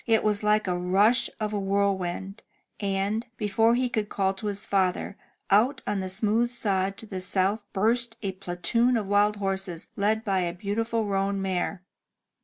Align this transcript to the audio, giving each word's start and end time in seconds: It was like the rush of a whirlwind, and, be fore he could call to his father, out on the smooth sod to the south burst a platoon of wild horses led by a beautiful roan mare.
It 0.07 0.23
was 0.23 0.41
like 0.41 0.63
the 0.63 0.75
rush 0.77 1.29
of 1.39 1.53
a 1.53 1.59
whirlwind, 1.59 2.41
and, 2.79 3.23
be 3.37 3.47
fore 3.47 3.75
he 3.75 3.87
could 3.87 4.09
call 4.09 4.33
to 4.33 4.47
his 4.47 4.65
father, 4.65 5.15
out 5.51 5.81
on 5.85 5.99
the 5.99 6.09
smooth 6.09 6.51
sod 6.51 6.97
to 6.97 7.05
the 7.05 7.21
south 7.21 7.67
burst 7.71 8.17
a 8.23 8.31
platoon 8.31 8.97
of 8.97 9.05
wild 9.05 9.35
horses 9.35 9.85
led 9.95 10.23
by 10.25 10.39
a 10.39 10.53
beautiful 10.55 11.05
roan 11.05 11.39
mare. 11.39 11.83